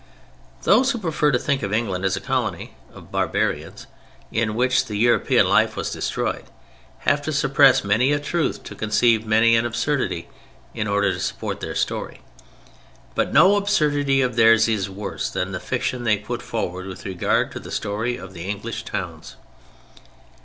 [0.63, 3.85] Those who prefer to think of England as a colony of barbarians
[4.31, 6.45] in which the European life was destroyed,
[7.01, 10.27] have to suppress many a truth and to conceive many an absurdity
[10.73, 12.21] in order to support their story;
[13.13, 17.51] but no absurdity of theirs is worse than the fiction they put forward with regard
[17.51, 19.35] to the story of the English towns.